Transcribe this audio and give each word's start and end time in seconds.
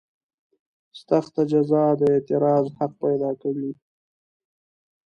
سخته 1.05 1.41
جزا 1.51 1.85
د 1.99 2.01
اعتراض 2.13 2.65
حق 2.77 2.91
پیدا 3.03 3.31
کوي. 3.41 3.71